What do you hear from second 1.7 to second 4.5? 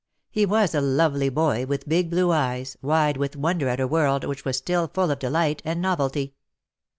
big blue eyes, wide with wonder at a world which